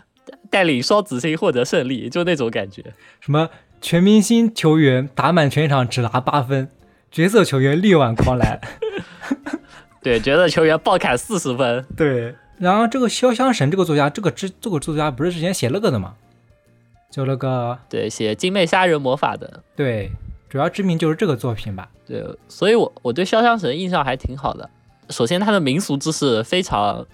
[0.53, 2.85] 带领双子星获得胜利，就那种感觉。
[3.21, 3.49] 什么
[3.81, 6.69] 全明星球员打满全场只拿八分，
[7.11, 8.61] 角色球员力挽狂澜。
[10.03, 16.15] 对，角色球员爆砍四十分， 对，然后这个潇湘神这个作家，这个之这个作家不是之前写那个的吗？
[17.11, 20.11] 就那个对，写精魅杀人魔法的，对，
[20.51, 21.88] 主要知名就是这个作品吧。
[22.07, 24.69] 对，所以我我对潇湘神印象还挺好的。
[25.09, 27.07] 首先，他的民俗知识非常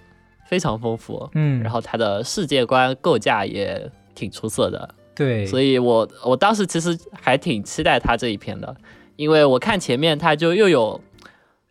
[0.49, 8.75] 非常丰富，嗯，然后它的世界观构架也挺出色的，对，所以我我当时其实还挺期待它这一篇的，
[9.15, 10.99] 因为我看前面它就又有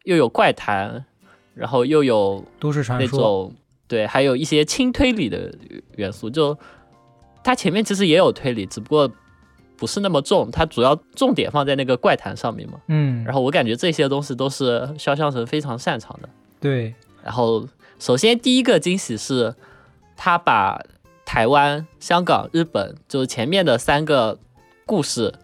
[0.04, 1.04] 又有怪谈，
[1.54, 3.52] 然后又有都市传说，那种
[3.88, 5.52] 对，还有一些轻推理的
[5.96, 6.30] 元素。
[6.30, 6.56] 就
[7.42, 9.10] 它前面其实也有推理，只不过
[9.76, 12.80] 不是那么重，它主要重点放在那个怪谈上面嘛。
[12.86, 16.28] 嗯，然后我感觉这些东西都是肖像神非常擅长的。
[16.60, 17.66] 对，然后
[17.98, 19.54] 首先第一个惊喜是，
[20.16, 20.80] 他把
[21.24, 24.38] 台湾、香港、日本，就是前面的三个
[24.86, 25.34] 故事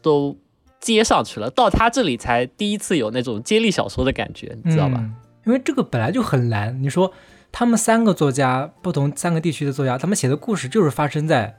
[0.00, 0.36] 都
[0.80, 4.96] 接上去了，到他这里才第一次有那种接力小说的感觉，你知道吧？
[4.98, 6.80] 嗯因为这个本来就很难。
[6.80, 7.12] 你说
[7.50, 11.56] 他们三个作家，不同三个地区的作家，他们写的故事就是发生在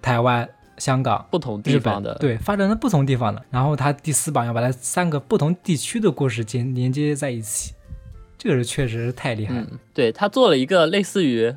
[0.00, 0.48] 台湾、
[0.78, 3.44] 香港、不同地方的，对，发生在不同地方的。
[3.50, 7.74] 然后他第四版要把它三个不同地区的故事接连接在一起，
[8.42, 9.66] 这个是确实是太厉害了。
[9.70, 11.54] 嗯，对他做了一个类似于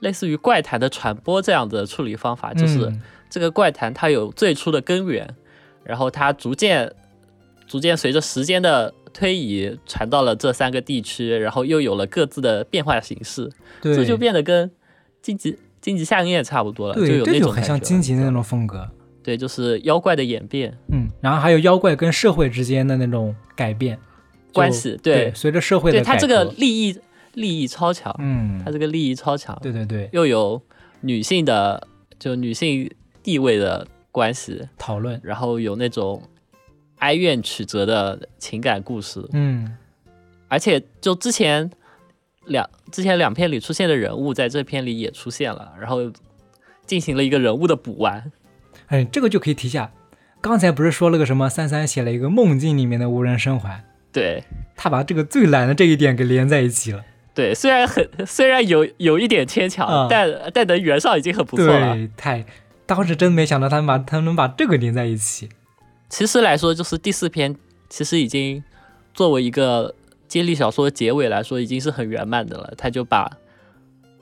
[0.00, 5.28] 类似于怪谈的传播这样的处理方法，就是嗯这个怪谈它有最初的根源，
[5.82, 6.90] 然后它逐渐
[7.66, 13.50] 逐渐随着时间的推移传到了这三个地区，然后又有了各自的变化形式，
[13.82, 14.70] 对，这就变得跟
[15.20, 18.88] 荆棘荆棘夏夜差不多了，就对，有这就很像那种感觉荆棘的那种风格。
[19.22, 23.98] 对，就是妖怪的演变嗯，然后还有妖怪跟社会之间的那种改变
[24.54, 26.96] 就关系，对，对，随着社会的对他这个利益
[27.32, 30.62] 利益超强，嗯他，这个利益超强，对对对，又有
[31.00, 31.88] 女性的
[32.18, 32.88] 就女性
[33.22, 36.22] 地位的关系，讨论，然后有那种
[36.98, 39.76] 哀怨曲折的情感故事，嗯
[40.48, 41.68] 而且就之前
[42.46, 46.12] 两之前两篇里出现的人物，在这篇里也出现了，然后
[46.86, 48.30] 进行了一个人物的补完。
[48.86, 49.90] 哎，这个就可以提下。
[50.40, 53.82] 刚才不是说了个什么三三写了一个梦境里面的无人生还，
[54.14, 54.42] 对
[54.74, 57.04] 他把这个最懒的这一点给连在一起了。
[57.34, 61.94] 对，虽然很虽然有有一点牵强，啊但但能圆上已经很不错了。
[61.94, 62.46] 对，太，
[62.86, 65.48] 当时真没想到他们把他能把这个连在一起。
[66.08, 67.56] 其实来说，就是第四篇，
[67.88, 68.62] 其实已经
[69.12, 69.92] 作为一个
[70.28, 72.72] 接力小说结尾来说，已经是很圆满的了。
[72.78, 73.28] 他就把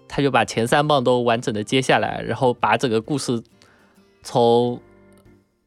[0.09, 3.43] 他就把前三棒都完整的接下来，然后把整个故事
[4.23, 4.81] 从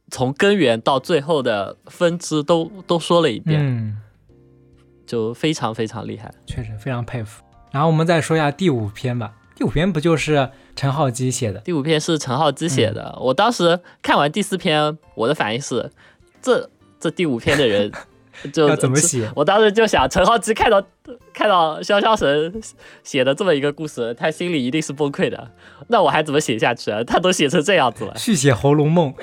[0.10, 3.98] 从根源到最后的分支都都说了一遍，嗯，
[5.06, 6.34] 就非常非常厉害。
[6.46, 7.44] 确实非常佩服。
[7.72, 9.34] 然后我们再说一下第五篇吧。
[9.56, 11.60] 第五篇不就是陈浩基写的？
[11.62, 15.90] 第五篇是陈浩基写的，我当时看完第四篇，我的反应是，
[16.42, 17.90] 这这第五篇的人
[18.52, 19.32] 就要怎么写？
[19.34, 20.84] 我当时就想，陈浩基看到
[21.34, 22.62] 看到潇潇神
[23.02, 25.52] 写的这么一个故事，他心里一定是崩溃的。
[25.88, 27.02] 那我还怎么写下去啊？
[27.06, 29.14] 他都写成这样子了，续写《红楼梦》。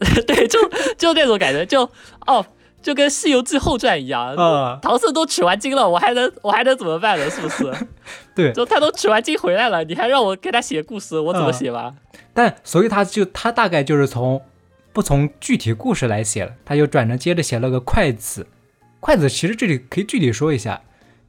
[0.26, 0.58] 对，就
[0.98, 1.88] 就那种感觉，就
[2.26, 2.44] 哦，
[2.82, 7.30] 就跟《西游记后传》一样，啊，唐僧都取完经了，我还能我还能怎么办呢？
[7.30, 7.72] 是不是？
[8.34, 8.52] 对。
[8.52, 11.94] 就他都取完经回来了，你还让我给他写故事，我怎么写吧？
[12.34, 14.42] 但所以他就他大概就是从
[14.92, 18.46] 不从具体故事来写了，他就转着接着写了个筷子。
[19.00, 20.80] 筷子其实这里可以具体说一下，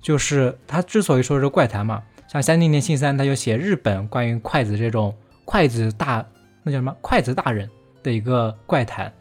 [0.01, 6.25] 就是他之所以说是怪谈嘛，像三零年信三，他就写日本关于筷子这种筷子大
[6.63, 7.69] 那叫什么筷子大人
[8.01, 9.11] 的一个怪谈，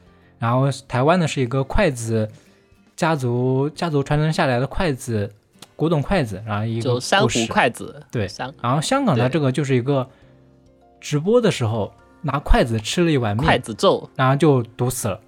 [0.43, 2.29] 然后台湾呢是一个筷子
[2.97, 5.33] 家族家族传承下来的筷子
[5.77, 8.29] 古董筷子，然后一个就珊瑚筷子，对
[8.61, 10.09] 然后香港的这个就是一个
[11.01, 15.21] 直播的时候拿筷子吃了一碗筷面，子咒，然后就毒死了，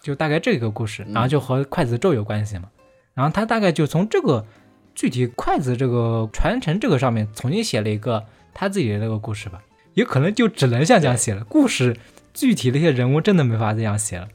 [0.00, 2.70] 就大概这个故事，嗯然后就和筷子咒有关系嘛。
[3.14, 4.46] 然后他大概就从这个
[4.94, 9.60] 具体筷子这个传承这个上面重新写了一个他自己的那个故事吧，
[9.94, 11.42] 也可能就只能像这样写了。
[11.44, 11.96] 故事
[12.32, 14.28] 具体的一些人物真的没法这样写了。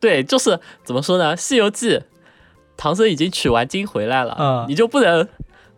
[0.00, 1.90] 对，就是怎么说呢，《西游记》
[2.76, 5.26] 唐僧已经取完经回来了，嗯你就不能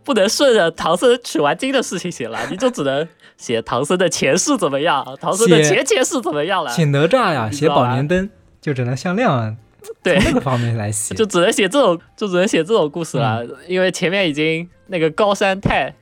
[0.03, 8.29] 不能顺着唐僧取完经的事情写了，你就只能写唐僧的前世怎么样，唐僧的前前世怎么样了，写哪吒呀，写宝莲灯，
[8.59, 9.55] 就只能向亮
[10.03, 11.15] 对从，那个方面来写。
[11.15, 15.95] 就只能写这种，就只能写这种故事了，因为前面已经那个高山太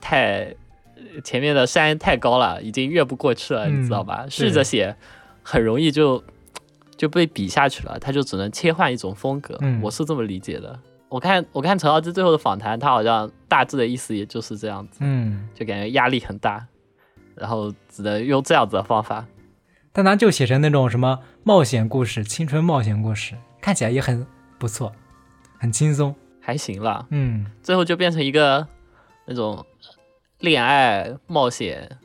[0.00, 0.54] 太
[1.22, 4.24] 前面的山太高了，已经越不过去了，嗯你知道吧？
[4.30, 4.96] 试着写
[5.42, 6.24] 很容易就
[7.02, 10.78] 就被比下去了，他就只能切换一种风格，嗯我是这么理解的。
[11.08, 16.64] 我看我看陈浩之最后的访谈，他好像大致的意思也就是这样子，嗯，就感觉压力很大，
[17.34, 19.26] 然后只能用这样子的方法。
[19.90, 24.24] 但他就写成那种什么冒险故事、青春冒险故事，看起来也很
[24.56, 24.92] 不错，
[25.58, 26.14] 很轻松。
[26.40, 28.64] 还行啦，嗯，最后就变成一个
[29.26, 29.66] 那种
[30.38, 31.98] 恋爱冒险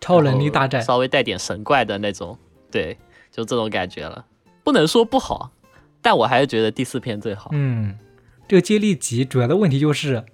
[0.00, 2.38] 超能力大战，稍微带点神怪的那种，
[2.70, 2.96] 对，
[3.32, 4.24] 就这种感觉了。
[4.66, 5.52] 不能说不好，
[6.02, 7.50] 但我还是觉得第四篇最好。
[7.52, 7.96] 嗯，
[8.48, 10.24] 这个接力集主要的问题就是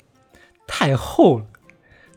[0.66, 1.45] 太厚了，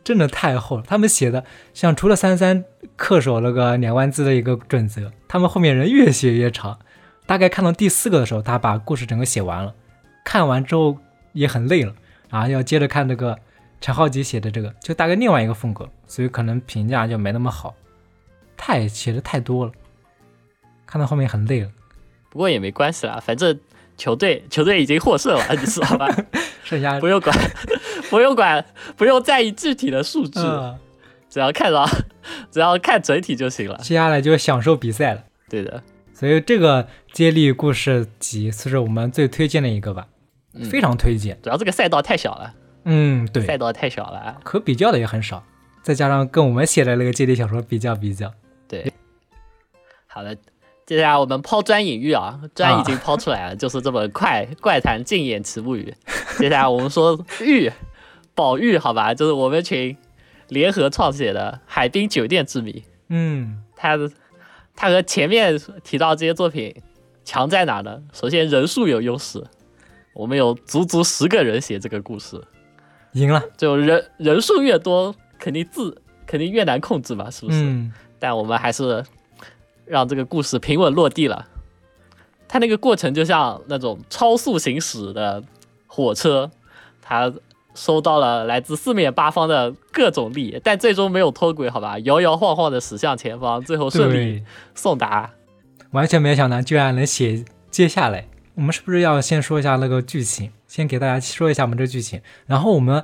[0.01, 0.83] 真的太厚了。
[0.87, 2.63] 他们写的像除了三三
[2.97, 6.79] 恪守那个两万字的一个准则，他们后面人越写越长。
[7.25, 9.75] 大概看到第四个的时候，他把故事整个写完了。
[10.23, 10.97] 看完之后，
[11.33, 11.93] 也很累了，
[12.29, 13.37] 然后要接着看这个
[13.81, 17.75] 陈浩吉写的这个，就大概另外一个风格，所以可能评价就没那么好，
[18.55, 19.73] 太写的太多了，
[20.85, 21.69] 看到后面很累了。
[22.35, 23.57] 不过也没关系啦，反正
[23.95, 26.13] 球队球队已经获胜了， 你知道吧？
[26.65, 27.33] 剩下不用管，
[28.11, 28.65] 不用管，
[28.97, 30.77] 不用在意具体的数字，嗯，
[31.29, 31.87] 只要看到，
[32.51, 33.77] 只要看整体就行了。
[33.77, 35.23] 接下来就享受比赛了。
[35.47, 35.81] 对的，
[36.13, 40.05] 所以这个接力故事集是我们最推荐的一个吧，
[40.55, 41.39] 嗯非常推荐。
[41.41, 44.37] 主要这个赛道太小了，嗯，对赛，道太小了。
[44.43, 45.41] 可比较的也很少，
[45.81, 48.33] 再加上跟我们写的那个接力小说比较比较，
[48.67, 48.91] 对，
[50.07, 50.35] 好的，
[50.85, 55.91] 接下来我们抛砖引玉啊，砖已经抛出来了，就是这本快怪谈禁言奇物语。
[56.37, 57.71] 接下来我们说玉，
[58.35, 59.97] 宝玉，好吧，就是我们群
[60.49, 62.71] 联合创写的《海滨酒店之谜》。
[63.07, 64.11] 嗯，它的
[64.75, 66.75] 它和前面提到这些作品
[67.23, 68.03] 强在哪呢？
[68.13, 69.43] 首先人数有优势，
[70.13, 72.39] 我们有足足十个人写这个故事，
[73.13, 73.41] 赢了。
[73.57, 77.57] 就人人数越多，肯定字肯定越难控制嘛，是不是？
[77.63, 79.03] 嗯，但我们还是
[79.85, 81.47] 让这个故事平稳落地了。
[82.47, 85.43] 它那个过程就像那种超速行驶的
[85.87, 86.51] 火车，
[87.01, 87.33] 它
[87.73, 94.43] 收到了来自四面八方的各种力，但最终没有脱轨，好吧，摇摇晃晃的驶向前方，最后顺利，
[94.73, 95.31] 送达。
[95.91, 98.27] 完全没想到居然能写接下来。
[98.53, 100.51] 我们是不是要先说一下那个剧情？
[100.67, 102.21] 先给大家说一下我们这剧情。
[102.45, 103.03] 然后我们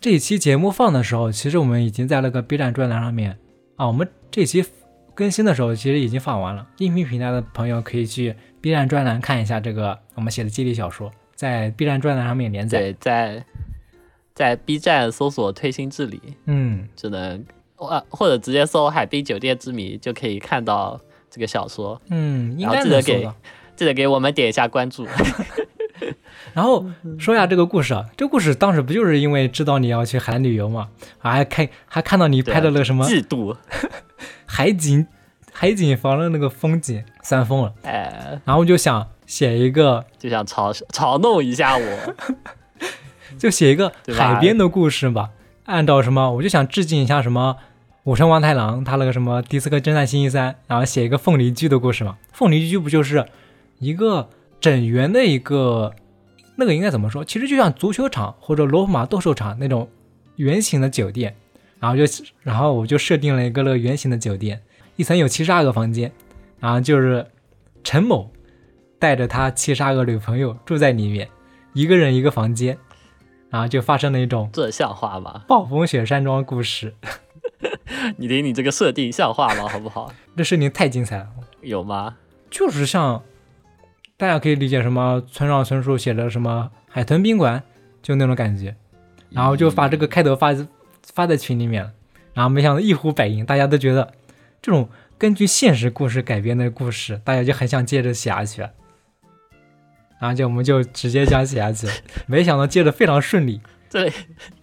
[0.00, 3.38] 这一期节目放的时候，其实我们已经在那个 B 站专栏上面
[3.76, 4.64] 啊，我们这期
[5.14, 6.66] 更新的时候其实已经放完了。
[6.78, 12.78] 音频平台的朋友可以去 B 站专栏看一下这个我们写的激励小说，在 B 站专栏上面连载。
[12.78, 13.44] 对，在
[14.34, 17.44] 在 B 站搜索“推心置理嗯”，只能，
[17.76, 21.00] 呃，或者直接搜“海滨酒店之谜”就可以看到
[21.30, 22.00] 这个小说。
[22.10, 23.28] 嗯，应该记得给。
[23.76, 25.04] 记得给我们点一下关注。
[26.54, 26.86] 然后
[27.18, 33.56] 说一下这个故事啊，这个故事当时不就是因为知道你要去海南旅游嘛，还看还看到你拍的那个什么嫉妒，
[34.46, 35.06] 海景
[35.52, 37.72] 海景房的那个风景，三疯了。
[37.82, 42.14] 哎，然后我就想写一个，就想嘲嘲弄一下我。
[43.38, 45.30] 就写一个海边的故事吧。
[45.64, 47.56] 按照什么，我就想致敬一下什么
[48.04, 52.16] 武神王太郎他那个什么迪斯科侦探星期三，然后写一个凤梨居的故事嘛。
[52.32, 53.26] 凤梨居不就是
[53.78, 54.28] 一个
[54.60, 55.92] 整圆的一个，
[56.56, 57.24] 那个应该怎么说？
[57.24, 59.88] 其实就像足球场或者罗马斗兽场那种
[60.36, 61.34] 圆形的酒店。
[61.84, 64.58] 然后就然后我就设定了一个那个圆形的酒店，
[64.96, 66.10] 一层有七十二个房间，
[66.58, 67.26] 然后就是
[67.82, 68.30] 陈某
[68.98, 71.28] 带着他七十二个女朋友住在里面，
[71.74, 72.78] 一个人一个房间，
[73.50, 75.44] 然后就发生了一种这像话吗？
[75.46, 76.94] 暴风雪山庄故事。
[78.16, 79.68] 你听你这个设定像话吗？
[79.68, 80.10] 好不好？
[80.34, 81.28] 这设定太精彩了，
[81.60, 82.16] 有吗？
[82.48, 83.22] 就是像
[84.16, 87.62] 大家可以理解什么村上春树写的什么海豚宾馆，
[88.00, 88.74] 就那种感觉。
[89.28, 90.54] 然后就把这个开头发
[91.12, 91.92] 发在群里面了，
[92.32, 94.12] 然后没想到一呼百应，大家都觉得
[94.62, 94.88] 这种
[95.18, 98.70] 根据现实故事改编的故事，大家就很想接着写下去了。
[100.20, 101.92] 然后就我们就直接这样写下去了，
[102.26, 103.60] 没想到接的非常顺利。
[103.90, 104.12] 这里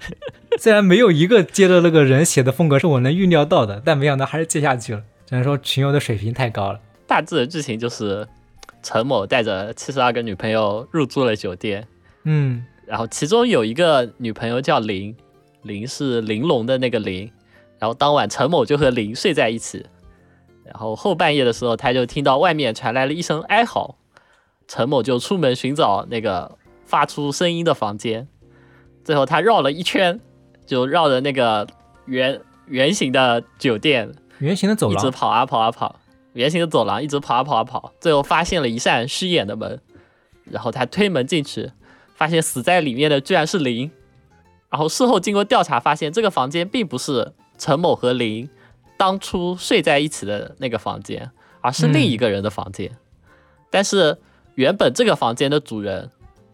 [0.60, 5.04] 虽然没有一个接的那个人写的风格是我能预料到的，但没想到还是接下去了。
[5.25, 6.80] 只能说群友的水平太高了。
[7.08, 8.27] 大致的剧情就是
[8.84, 11.88] 陈某带着七十二个女朋友入住了酒店，
[12.23, 15.15] 嗯然后其中有一个女朋友叫玲，
[15.63, 17.32] 玲是玲珑的那个玲。
[17.80, 19.84] 然后当晚陈某就和玲睡在一起，
[20.63, 23.95] 然后后半夜的时候，他就听到外面传来了一声哀嚎，
[24.67, 28.28] 陈某就出门寻找那个发出声音的房间，
[29.04, 30.19] 最后他绕了一圈，
[30.63, 31.67] 就绕着那个
[32.06, 36.00] 圆圆形的酒店圆形的走廊，一直跑啊跑啊跑，
[36.34, 39.82] 圆形的走廊一直跑啊跑啊跑，最后发现了一扇虚掩的门，
[40.43, 41.71] 然后他推门进去，
[42.13, 43.89] 发现死在里面的居然是林。
[44.72, 48.49] 然后事后经过调查，发现这个房间并不是陈某和林
[48.97, 52.89] 当初睡在一起的那个房间，而是另一个人的房间。
[53.69, 54.17] 但是
[54.55, 56.09] 原本这个房间的主人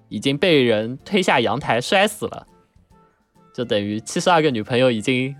[0.09, 2.47] 已经被人推下阳台摔死了，
[3.53, 5.35] 就等于七十二个女朋友已经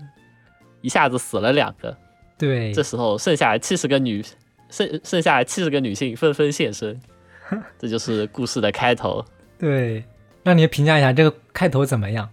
[0.80, 1.96] 一下子死了两个。
[2.38, 4.24] 对，这时候剩下七十个女
[4.70, 7.00] 剩剩下七十个女性纷纷现身，
[7.76, 9.24] 这就是故事的开头，
[9.58, 10.04] 对，
[10.44, 12.28] 那你评价一下这个开头怎么样？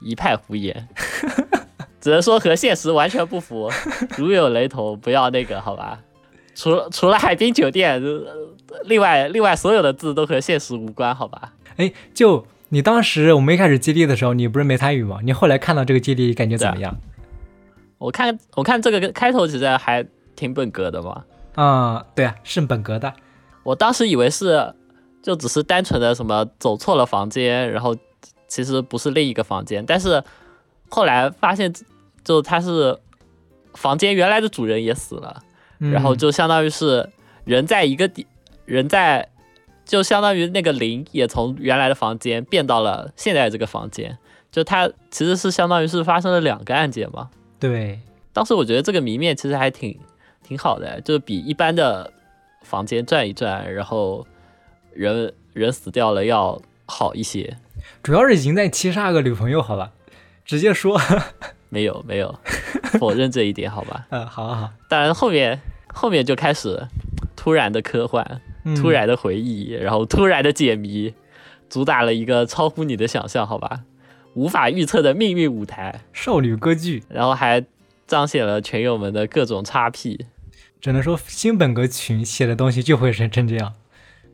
[0.00, 0.88] 一派胡言，
[2.00, 3.70] 只能说和现实完全不符，
[4.16, 6.00] 如有雷同，不要那个好吧？
[6.54, 8.22] 除了除了海滨酒店，呃
[8.84, 11.52] 另外另外所有的字都和现实无关，好吧？
[11.76, 15.18] 哎，就你当时我们一开始接力的时候，你不是没参与吗？
[15.22, 16.96] 你后来看到这个接力感觉怎么样？
[17.98, 20.04] 我看我看这个开头其实还
[20.36, 21.24] 挺本格的嘛，
[21.56, 23.12] 嗯、对啊，是本格的。
[23.62, 24.74] 我当时以为是
[25.22, 27.96] 就只是单纯的什么走错了房间，然后
[28.54, 30.22] 其实不是另一个房间，但是
[30.88, 31.74] 后来发现，
[32.22, 32.96] 就他是
[33.72, 35.42] 房间原来的主人也死了，
[35.78, 37.10] 然后嗯就相当于是
[37.44, 38.24] 人在一个地，
[38.64, 39.28] 人在
[39.84, 44.16] 就相当于那个灵也从原来的房间变到了现在这个房间，
[44.52, 47.30] 就它其实是相当于是发生了两个案件嘛。
[47.58, 47.98] 对，
[48.32, 49.98] 当时我觉得这个谜面其实还挺
[50.44, 52.12] 挺好的，就是比一般的
[52.62, 54.24] 房间转一转，然后
[54.92, 57.56] 人人死掉了要好一些。
[58.02, 59.92] 主要是赢在七十二个女朋友，好吧，
[60.44, 61.00] 直接说，
[61.70, 62.38] 没有没有，
[62.98, 64.06] 否认这一点，好吧。
[64.10, 65.60] 嗯，好好好，当然后面
[65.92, 66.86] 后面就开始
[67.34, 68.74] 突然的科幻，嗯。
[68.76, 71.14] 突然的回忆，然后突然的解谜，
[71.68, 73.82] 主打了一个超乎你的想象，好吧，
[74.34, 77.64] 无法预测的命运舞台，少女歌剧，然后还
[78.06, 80.26] 彰显了全友们的各种叉 P。
[80.80, 83.72] 只能说新本格群写的东西就会成成这样，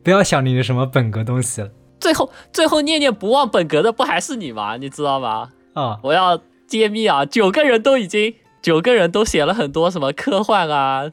[0.03, 1.71] 不要想你的什么本格东西了
[2.01, 4.75] 最后最后念念不忘本格的不还是你吗？
[4.75, 5.51] 你知道吗？
[5.73, 5.99] 啊。
[6.03, 11.11] 我要揭秘啊，九个人都已经九个人都写了很多什么科幻啊。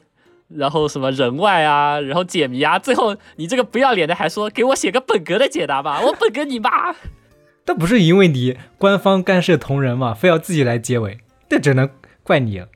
[0.49, 6.95] 然后什么人外啊，然后解谜啊，最后你这个不要脸的还说给我写个本格的解答吧，我本格你妈！
[7.63, 11.87] 但不是因为你官方干涉同人嘛，非要自己来结尾，这只能
[12.23, 12.67] 怪你了。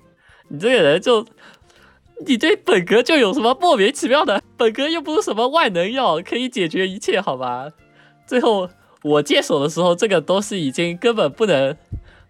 [0.49, 1.26] 你这个人就，
[2.28, 4.43] 你对本格就有什么莫名其妙的？
[4.55, 7.70] 本格又不是什么万能药，可以解决一切，好吧？
[8.34, 8.67] 最后
[9.03, 11.77] 我接手的时候，这个东西已经根本不能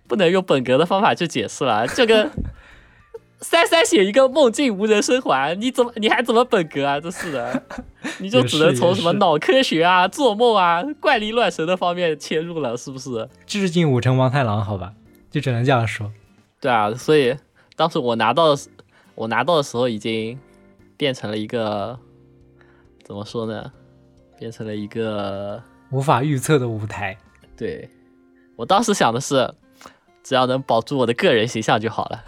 [0.06, 2.30] 不能用本格的方法去解释了，这个。
[3.40, 7.00] 三三写一个梦境无人生还，你怎么你还怎么本格啊？
[7.00, 7.64] 这是的，
[8.20, 13.30] 你就只能从什么脑科学啊、做梦啊、怪力乱神的方面切入了，是不是？
[13.46, 14.94] 致敬武城王太郎，好吧，
[15.30, 16.12] 就只能这样说。
[16.62, 17.36] 对啊，所以
[17.78, 18.70] 当时我拿到的时
[19.16, 20.40] 我拿到的时候已经
[20.96, 21.98] 变成了一个
[23.04, 23.72] 怎么说呢？
[24.40, 25.62] 变成了一个
[25.94, 27.16] 无法预测的舞台，
[27.56, 27.88] 对
[28.56, 29.54] 我当时想的是，
[30.24, 32.24] 只要能保住我的个人形象就好了。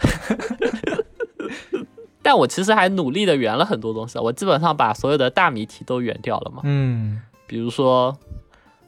[2.21, 6.61] 但我其实还努力的圆了很多东西，我基本上把所有的大谜题都圆掉了嘛。
[6.63, 8.15] 嗯比如说，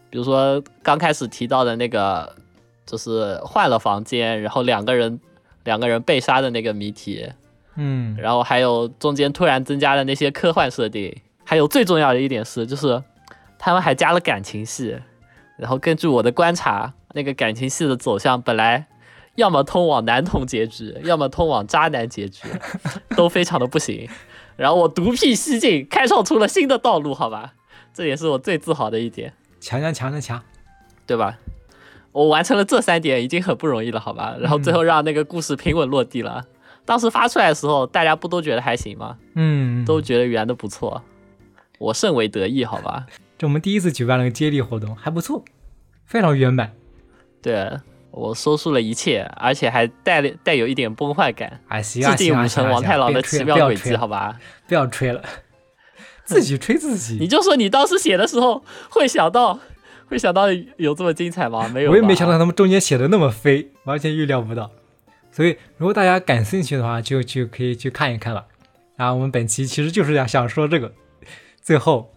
[0.09, 2.36] 比如说刚开始提到的那个，
[2.86, 5.19] 就是换了房间，然后两个人
[5.63, 7.28] 两个人被杀的那个谜题，
[7.75, 13.01] 嗯然后还有中间突然增加的那些科幻设定，还有最重要的一点是，就是
[13.58, 14.99] 他们还加了感情戏。
[15.58, 18.88] 然后根据我的观察，那个感情戏的走向本来
[19.36, 22.47] 要么通往男同结局， 要么通往渣男结局，
[23.16, 24.08] 都非常的不行。
[24.55, 27.53] 然后我独辟蹊径，开创出了新的道路，好吧，
[27.93, 30.43] 这也是我最自豪的一点，强强强强强，
[31.05, 31.38] 对吧？
[32.12, 34.36] 我完成了这三点已经很不容易了，好吧？
[34.39, 36.45] 然后最后让那个故事平稳落地了。
[36.86, 39.18] 当时发出来的时候，大家不都觉得还行吗？
[39.36, 41.03] 嗯，都觉得圆的不错，
[41.80, 43.05] 我甚为得意，好吧？
[43.38, 45.43] 这我们第一次举办了个接力活动，还不错，
[46.05, 46.73] 非常圆满。
[47.41, 47.69] 对
[48.11, 54.39] 我收束了一切，而且还带了带有一点崩坏感，哎，行啊致敬武行啊行啊，城王太郎的奇妙轨迹，好吧？
[54.67, 55.21] 不要吹了，
[56.25, 57.17] 自己吹自己。
[57.19, 59.59] 你就说你当时写的时候会想到，
[60.07, 61.67] 会想到有这么精彩吗？
[61.71, 62.39] 没有，我也没想到。
[62.39, 64.71] 他们中间写的那么飞，完全预料不到。
[65.31, 68.45] 所以，如果大家感兴趣的话，就就可以去看一看了。
[68.95, 70.91] 然后我们本期其实就是想想说这个，
[71.61, 72.11] 最后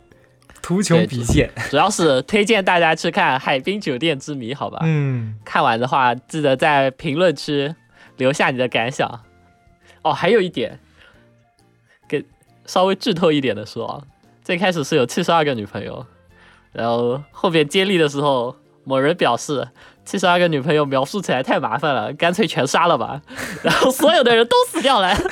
[0.62, 1.50] 图穷匕见。
[1.70, 4.80] 主要是推荐大家去看《海滨酒店之谜》，好吧？
[4.82, 7.74] 嗯，看完的话，记得在评论区
[8.16, 9.08] 留下你的感想。
[10.02, 10.78] 哦，还有一点，
[12.08, 12.24] 给
[12.66, 14.02] 稍微剧透一点的说啊，
[14.42, 16.06] 最开始是有七十二个女朋友，
[16.72, 19.68] 然后后面接力的时候，某人表示
[20.04, 23.20] 七十二个女朋友描述起来太麻烦了，干脆全杀了吧，
[23.62, 25.14] 然后所有的人都死掉了。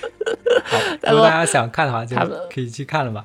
[1.02, 2.16] 如果大家想看的话，就
[2.52, 3.24] 可以去看了吧。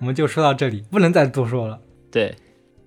[0.00, 1.78] 我们就说到这里，不能再多说了。
[2.10, 2.34] 对，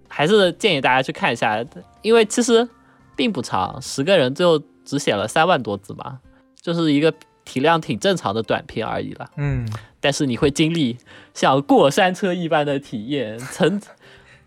[0.08, 1.64] 还是建议大家去看一下，
[2.02, 2.68] 因为其实
[3.16, 6.20] 并不长，十个人最后只写了三万多字嘛，
[6.62, 9.30] 就是一个体量挺正常的短片而已了。
[9.38, 9.68] 嗯，
[10.00, 10.98] 但是你会经历
[11.34, 13.82] 像过山车一般的体验，层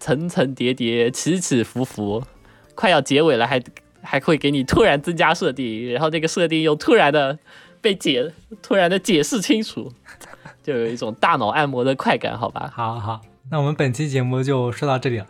[0.00, 2.24] 层层叠叠，起起伏伏，
[2.74, 3.62] 快要结尾了还
[4.02, 7.38] 还会给你突然增加设定，然后那个设定又突然的
[7.80, 9.92] 被解，突然的解释清楚，
[10.64, 12.72] 就有一种大脑按摩的快感，好吧？
[12.74, 15.26] 好好，那我们本期节目就说到这里了。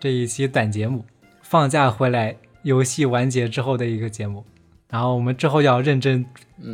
[0.00, 1.04] 这一期短节目，
[1.40, 4.44] 放假回来游戏完结之后的一个节目。
[4.90, 6.26] 然后我们之后要认真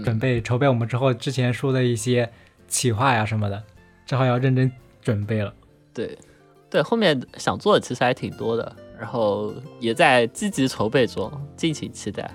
[0.04, 2.30] 准备筹备我们之后之前说的一些
[2.66, 3.62] 企划呀什么的，
[4.06, 4.72] 之后要认真
[5.02, 5.52] 准备了。
[5.92, 6.18] 对，
[6.70, 12.30] 对，后面想做的其实还挺多的，然后也在积极筹备中，敬请期待。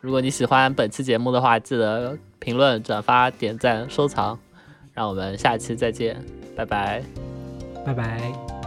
[0.00, 4.38] 如果你喜欢本期节目的话，记得评论、转发、点赞、收藏。
[4.94, 6.20] 让我们下期再见，
[6.56, 7.02] 拜拜。
[7.86, 8.57] 拜拜。